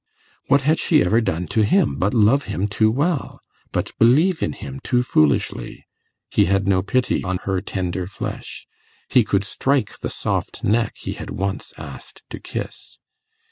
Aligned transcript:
What 0.47 0.61
had 0.61 0.79
she 0.79 1.03
ever 1.03 1.21
done 1.21 1.45
to 1.49 1.61
him 1.63 1.97
but 1.99 2.11
love 2.11 2.45
him 2.45 2.67
too 2.67 2.89
well 2.89 3.39
but 3.71 3.91
believe 3.99 4.41
in 4.41 4.53
him 4.53 4.79
too 4.79 5.03
foolishly? 5.03 5.85
He 6.31 6.45
had 6.45 6.67
no 6.67 6.81
pity 6.81 7.23
on 7.23 7.37
her 7.43 7.61
tender 7.61 8.07
flesh; 8.07 8.65
he 9.09 9.23
could 9.23 9.43
strike 9.43 9.99
the 9.99 10.09
soft 10.09 10.63
neck 10.63 10.95
he 10.97 11.13
had 11.13 11.29
once 11.29 11.71
asked 11.77 12.23
to 12.31 12.39
kiss. 12.39 12.97